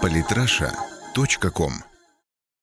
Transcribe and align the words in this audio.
Политраша.ком 0.00 1.72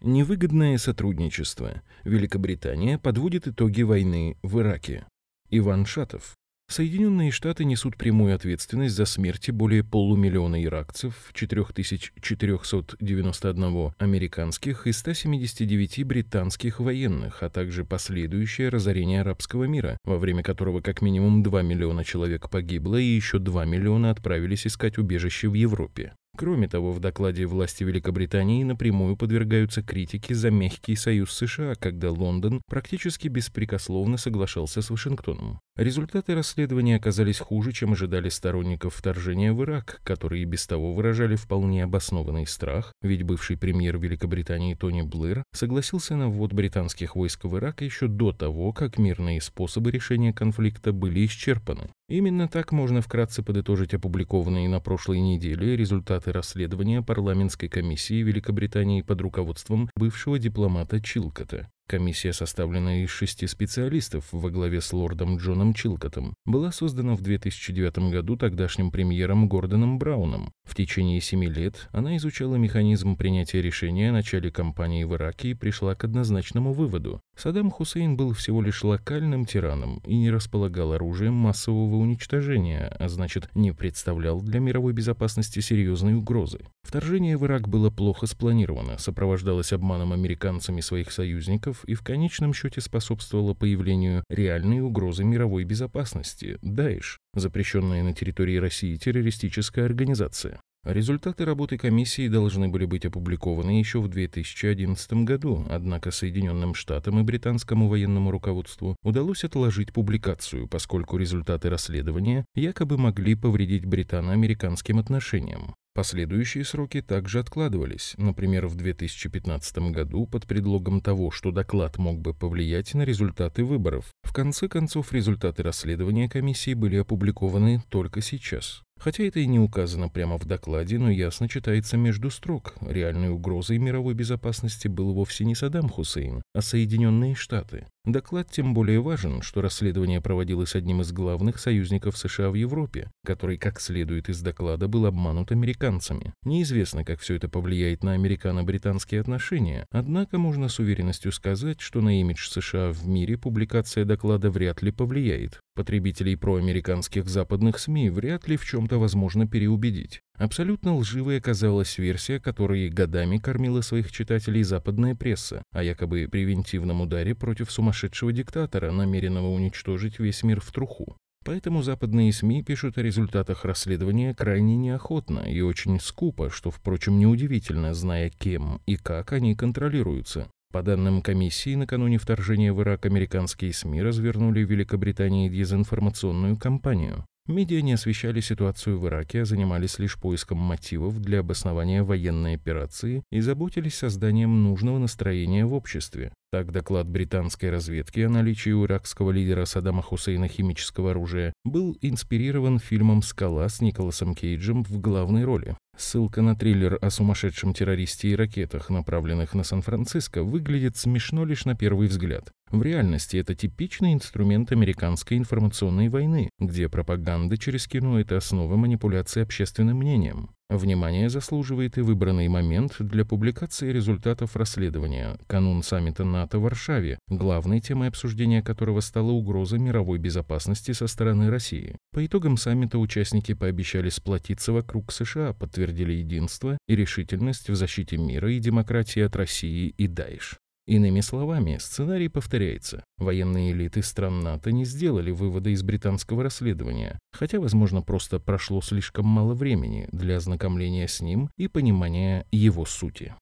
Невыгодное 0.00 0.78
сотрудничество. 0.78 1.82
Великобритания 2.04 2.98
подводит 2.98 3.46
итоги 3.46 3.82
войны 3.82 4.36
в 4.42 4.60
Ираке. 4.60 5.06
Иван 5.48 5.86
Шатов. 5.86 6.34
Соединенные 6.68 7.30
Штаты 7.30 7.66
несут 7.66 7.98
прямую 7.98 8.34
ответственность 8.34 8.94
за 8.94 9.04
смерти 9.04 9.50
более 9.50 9.84
полумиллиона 9.84 10.64
иракцев, 10.64 11.30
4491 11.34 13.92
американских 13.98 14.86
и 14.86 14.92
179 14.92 16.04
британских 16.04 16.80
военных, 16.80 17.42
а 17.42 17.50
также 17.50 17.84
последующее 17.84 18.70
разорение 18.70 19.20
арабского 19.20 19.64
мира, 19.64 19.98
во 20.04 20.18
время 20.18 20.42
которого 20.42 20.80
как 20.80 21.02
минимум 21.02 21.42
2 21.42 21.60
миллиона 21.60 22.04
человек 22.04 22.48
погибло 22.48 22.96
и 22.96 23.04
еще 23.04 23.38
2 23.38 23.66
миллиона 23.66 24.10
отправились 24.10 24.66
искать 24.66 24.96
убежище 24.96 25.48
в 25.48 25.54
Европе. 25.54 26.14
Кроме 26.34 26.66
того, 26.66 26.92
в 26.92 27.00
докладе 27.00 27.44
власти 27.44 27.84
Великобритании 27.84 28.64
напрямую 28.64 29.16
подвергаются 29.16 29.82
критике 29.82 30.34
за 30.34 30.50
мягкий 30.50 30.96
союз 30.96 31.30
США, 31.32 31.74
когда 31.74 32.10
Лондон 32.10 32.62
практически 32.66 33.28
беспрекословно 33.28 34.16
соглашался 34.16 34.80
с 34.80 34.88
Вашингтоном. 34.88 35.60
Результаты 35.76 36.34
расследования 36.34 36.96
оказались 36.96 37.38
хуже, 37.38 37.72
чем 37.72 37.92
ожидали 37.92 38.30
сторонников 38.30 38.94
вторжения 38.94 39.52
в 39.52 39.62
Ирак, 39.62 40.00
которые 40.04 40.44
без 40.46 40.66
того 40.66 40.94
выражали 40.94 41.36
вполне 41.36 41.84
обоснованный 41.84 42.46
страх, 42.46 42.92
ведь 43.02 43.24
бывший 43.24 43.58
премьер 43.58 43.98
Великобритании 43.98 44.74
Тони 44.74 45.02
Блэр 45.02 45.44
согласился 45.52 46.16
на 46.16 46.28
ввод 46.28 46.54
британских 46.54 47.14
войск 47.14 47.44
в 47.44 47.56
Ирак 47.58 47.82
еще 47.82 48.06
до 48.08 48.32
того, 48.32 48.72
как 48.72 48.98
мирные 48.98 49.40
способы 49.42 49.90
решения 49.90 50.32
конфликта 50.32 50.92
были 50.92 51.26
исчерпаны. 51.26 51.90
Именно 52.12 52.46
так 52.46 52.72
можно 52.72 53.00
вкратце 53.00 53.42
подытожить 53.42 53.94
опубликованные 53.94 54.68
на 54.68 54.80
прошлой 54.80 55.18
неделе 55.20 55.74
результаты 55.78 56.30
расследования 56.30 57.00
парламентской 57.00 57.68
комиссии 57.68 58.22
Великобритании 58.22 59.00
под 59.00 59.22
руководством 59.22 59.88
бывшего 59.96 60.38
дипломата 60.38 61.00
Чилкота. 61.00 61.70
Комиссия, 61.88 62.32
составленная 62.32 63.04
из 63.04 63.10
шести 63.10 63.46
специалистов 63.46 64.26
во 64.32 64.50
главе 64.50 64.80
с 64.80 64.92
лордом 64.92 65.36
Джоном 65.36 65.74
Чилкотом, 65.74 66.34
была 66.46 66.72
создана 66.72 67.14
в 67.14 67.20
2009 67.20 68.10
году 68.10 68.36
тогдашним 68.36 68.90
премьером 68.90 69.48
Гордоном 69.48 69.98
Брауном. 69.98 70.52
В 70.64 70.74
течение 70.74 71.20
семи 71.20 71.48
лет 71.48 71.88
она 71.92 72.16
изучала 72.16 72.56
механизм 72.56 73.16
принятия 73.16 73.60
решения 73.60 74.08
о 74.08 74.12
начале 74.12 74.50
кампании 74.50 75.04
в 75.04 75.14
Ираке 75.14 75.50
и 75.50 75.54
пришла 75.54 75.94
к 75.94 76.04
однозначному 76.04 76.72
выводу. 76.72 77.20
Саддам 77.36 77.70
Хусейн 77.70 78.16
был 78.16 78.32
всего 78.32 78.62
лишь 78.62 78.84
локальным 78.84 79.44
тираном 79.44 80.00
и 80.06 80.16
не 80.16 80.30
располагал 80.30 80.92
оружием 80.92 81.34
массового 81.34 81.96
уничтожения, 81.96 82.94
а 82.98 83.08
значит, 83.08 83.50
не 83.54 83.72
представлял 83.72 84.40
для 84.40 84.60
мировой 84.60 84.92
безопасности 84.92 85.60
серьезной 85.60 86.14
угрозы. 86.14 86.60
Вторжение 86.82 87.36
в 87.36 87.44
Ирак 87.44 87.68
было 87.68 87.90
плохо 87.90 88.26
спланировано, 88.26 88.98
сопровождалось 88.98 89.72
обманом 89.72 90.12
американцами 90.12 90.80
своих 90.80 91.10
союзников 91.10 91.81
и 91.86 91.94
в 91.94 92.02
конечном 92.02 92.54
счете 92.54 92.80
способствовало 92.80 93.54
появлению 93.54 94.24
реальной 94.28 94.80
угрозы 94.80 95.24
мировой 95.24 95.64
безопасности– 95.64 96.58
Даиш, 96.62 97.18
запрещенная 97.34 98.02
на 98.02 98.12
территории 98.12 98.56
России 98.56 98.96
террористическая 98.96 99.84
организация. 99.84 100.60
Результаты 100.84 101.44
работы 101.44 101.78
комиссии 101.78 102.26
должны 102.26 102.66
были 102.66 102.86
быть 102.86 103.06
опубликованы 103.06 103.78
еще 103.78 104.00
в 104.00 104.08
2011 104.08 105.12
году, 105.24 105.64
однако 105.70 106.10
Соединенным 106.10 106.74
Штатам 106.74 107.20
и 107.20 107.22
британскому 107.22 107.88
военному 107.88 108.32
руководству 108.32 108.96
удалось 109.04 109.44
отложить 109.44 109.92
публикацию, 109.92 110.66
поскольку 110.66 111.18
результаты 111.18 111.70
расследования 111.70 112.44
якобы 112.56 112.98
могли 112.98 113.36
повредить 113.36 113.84
британо-американским 113.84 114.98
отношениям. 114.98 115.76
Последующие 115.94 116.64
сроки 116.64 117.02
также 117.02 117.40
откладывались, 117.40 118.14
например, 118.16 118.66
в 118.66 118.76
2015 118.76 119.90
году 119.90 120.26
под 120.26 120.46
предлогом 120.46 121.02
того, 121.02 121.30
что 121.30 121.50
доклад 121.50 121.98
мог 121.98 122.18
бы 122.18 122.32
повлиять 122.32 122.94
на 122.94 123.02
результаты 123.02 123.62
выборов. 123.62 124.06
В 124.22 124.32
конце 124.32 124.68
концов, 124.68 125.12
результаты 125.12 125.62
расследования 125.62 126.30
комиссии 126.30 126.72
были 126.72 126.96
опубликованы 126.96 127.82
только 127.90 128.22
сейчас. 128.22 128.82
Хотя 129.02 129.24
это 129.24 129.40
и 129.40 129.46
не 129.48 129.58
указано 129.58 130.08
прямо 130.08 130.38
в 130.38 130.44
докладе, 130.44 130.96
но 130.96 131.10
ясно 131.10 131.48
читается 131.48 131.96
между 131.96 132.30
строк. 132.30 132.74
Реальной 132.80 133.30
угрозой 133.30 133.78
мировой 133.78 134.14
безопасности 134.14 134.86
был 134.86 135.12
вовсе 135.12 135.44
не 135.44 135.56
Саддам 135.56 135.88
Хусейн, 135.88 136.40
а 136.54 136.62
Соединенные 136.62 137.34
Штаты. 137.34 137.86
Доклад 138.04 138.50
тем 138.50 138.74
более 138.74 139.00
важен, 139.00 139.42
что 139.42 139.60
расследование 139.60 140.20
проводилось 140.20 140.74
одним 140.74 141.02
из 141.02 141.12
главных 141.12 141.60
союзников 141.60 142.16
США 142.16 142.50
в 142.50 142.54
Европе, 142.54 143.12
который, 143.24 143.58
как 143.58 143.80
следует 143.80 144.28
из 144.28 144.40
доклада, 144.40 144.88
был 144.88 145.06
обманут 145.06 145.52
американцами. 145.52 146.34
Неизвестно, 146.44 147.04
как 147.04 147.20
все 147.20 147.36
это 147.36 147.48
повлияет 147.48 148.02
на 148.02 148.14
американо-британские 148.14 149.20
отношения, 149.20 149.86
однако 149.92 150.38
можно 150.38 150.68
с 150.68 150.80
уверенностью 150.80 151.30
сказать, 151.30 151.80
что 151.80 152.00
на 152.00 152.20
имидж 152.20 152.48
США 152.48 152.90
в 152.90 153.06
мире 153.06 153.38
публикация 153.38 154.04
доклада 154.04 154.50
вряд 154.50 154.82
ли 154.82 154.90
повлияет. 154.90 155.60
Потребителей 155.76 156.36
проамериканских 156.36 157.28
западных 157.28 157.78
СМИ 157.78 158.10
вряд 158.10 158.48
ли 158.48 158.56
в 158.56 158.64
чем-то 158.64 158.91
возможно 158.98 159.46
переубедить. 159.46 160.20
Абсолютно 160.36 160.96
лживой 160.96 161.38
оказалась 161.38 161.98
версия, 161.98 162.40
которой 162.40 162.88
годами 162.88 163.38
кормила 163.38 163.80
своих 163.80 164.10
читателей 164.10 164.62
западная 164.62 165.14
пресса, 165.14 165.62
о 165.72 165.82
якобы 165.82 166.28
превентивном 166.30 167.00
ударе 167.00 167.34
против 167.34 167.70
сумасшедшего 167.70 168.32
диктатора, 168.32 168.90
намеренного 168.92 169.48
уничтожить 169.48 170.18
весь 170.18 170.42
мир 170.42 170.60
в 170.60 170.70
труху. 170.72 171.16
Поэтому 171.44 171.82
западные 171.82 172.32
СМИ 172.32 172.62
пишут 172.62 172.98
о 172.98 173.02
результатах 173.02 173.64
расследования 173.64 174.34
крайне 174.34 174.76
неохотно 174.76 175.40
и 175.40 175.60
очень 175.60 175.98
скупо, 175.98 176.50
что, 176.50 176.70
впрочем, 176.70 177.18
неудивительно, 177.18 177.94
зная 177.94 178.30
кем 178.30 178.80
и 178.86 178.96
как 178.96 179.32
они 179.32 179.56
контролируются. 179.56 180.48
По 180.72 180.82
данным 180.82 181.20
комиссии, 181.20 181.74
накануне 181.74 182.16
вторжения 182.16 182.72
в 182.72 182.80
Ирак 182.80 183.04
американские 183.04 183.74
СМИ 183.74 184.02
развернули 184.02 184.64
в 184.64 184.70
Великобритании 184.70 185.50
дезинформационную 185.50 186.56
кампанию. 186.56 187.26
Медиа 187.48 187.82
не 187.82 187.94
освещали 187.94 188.40
ситуацию 188.40 189.00
в 189.00 189.06
Ираке, 189.08 189.42
а 189.42 189.44
занимались 189.44 189.98
лишь 189.98 190.16
поиском 190.16 190.58
мотивов 190.58 191.20
для 191.20 191.40
обоснования 191.40 192.04
военной 192.04 192.54
операции 192.54 193.24
и 193.32 193.40
заботились 193.40 193.96
созданием 193.96 194.62
нужного 194.62 194.98
настроения 194.98 195.66
в 195.66 195.74
обществе. 195.74 196.32
Так, 196.52 196.70
доклад 196.70 197.08
британской 197.08 197.70
разведки 197.70 198.20
о 198.20 198.28
наличии 198.28 198.70
у 198.70 198.84
иракского 198.84 199.32
лидера 199.32 199.64
Саддама 199.64 200.02
Хусейна 200.02 200.46
химического 200.46 201.10
оружия 201.10 201.52
был 201.64 201.96
инспирирован 202.00 202.78
фильмом 202.78 203.22
«Скала» 203.22 203.68
с 203.68 203.80
Николасом 203.80 204.36
Кейджем 204.36 204.84
в 204.84 205.00
главной 205.00 205.44
роли. 205.44 205.76
Ссылка 205.96 206.42
на 206.42 206.56
триллер 206.56 206.98
о 207.00 207.10
сумасшедшем 207.10 207.74
террористе 207.74 208.28
и 208.28 208.36
ракетах, 208.36 208.90
направленных 208.90 209.54
на 209.54 209.62
Сан-Франциско, 209.62 210.42
выглядит 210.42 210.96
смешно 210.96 211.44
лишь 211.44 211.64
на 211.64 211.74
первый 211.74 212.08
взгляд. 212.08 212.50
В 212.70 212.82
реальности 212.82 213.36
это 213.36 213.54
типичный 213.54 214.14
инструмент 214.14 214.72
американской 214.72 215.36
информационной 215.36 216.08
войны, 216.08 216.48
где 216.58 216.88
пропаганда 216.88 217.58
через 217.58 217.86
кино– 217.86 218.18
это 218.20 218.38
основа 218.38 218.76
манипуляции 218.76 219.42
общественным 219.42 219.98
мнением. 219.98 220.50
Внимание 220.72 221.28
заслуживает 221.28 221.98
и 221.98 222.00
выбранный 222.00 222.48
момент 222.48 222.96
для 222.98 223.26
публикации 223.26 223.92
результатов 223.92 224.56
расследования 224.56 225.38
канун 225.46 225.82
саммита 225.82 226.24
НАТО 226.24 226.58
в 226.58 226.62
Варшаве, 226.62 227.18
главной 227.28 227.80
темой 227.80 228.08
обсуждения 228.08 228.62
которого 228.62 229.00
стала 229.00 229.32
угроза 229.32 229.76
мировой 229.76 230.18
безопасности 230.18 230.92
со 230.92 231.08
стороны 231.08 231.50
России. 231.50 231.96
По 232.10 232.24
итогам 232.24 232.56
саммита 232.56 232.98
участники 232.98 233.52
пообещали 233.52 234.08
сплотиться 234.08 234.72
вокруг 234.72 235.12
США, 235.12 235.52
подтвердили 235.52 236.14
единство 236.14 236.78
и 236.88 236.96
решительность 236.96 237.68
в 237.68 237.74
защите 237.74 238.16
мира 238.16 238.50
и 238.50 238.58
демократии 238.58 239.20
от 239.20 239.36
России 239.36 239.92
и 239.98 240.06
Даиш. 240.06 240.61
Иными 240.86 241.20
словами, 241.20 241.78
сценарий 241.80 242.28
повторяется. 242.28 243.04
Военные 243.18 243.70
элиты 243.70 244.02
стран 244.02 244.40
НАТО 244.40 244.72
не 244.72 244.84
сделали 244.84 245.30
вывода 245.30 245.70
из 245.70 245.82
британского 245.84 246.42
расследования, 246.42 247.20
хотя, 247.32 247.60
возможно, 247.60 248.02
просто 248.02 248.40
прошло 248.40 248.82
слишком 248.82 249.26
мало 249.26 249.54
времени 249.54 250.08
для 250.10 250.38
ознакомления 250.38 251.06
с 251.06 251.20
ним 251.20 251.50
и 251.56 251.68
понимания 251.68 252.46
его 252.50 252.84
сути. 252.84 253.34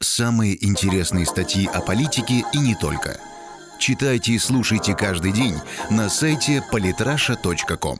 Самые 0.00 0.64
интересные 0.66 1.24
статьи 1.24 1.68
о 1.72 1.80
политике 1.80 2.42
и 2.52 2.58
не 2.58 2.74
только. 2.74 3.20
Читайте 3.78 4.32
и 4.32 4.38
слушайте 4.38 4.96
каждый 4.96 5.32
день 5.32 5.54
на 5.90 6.08
сайте 6.08 6.64
polytrasha.com. 6.72 7.98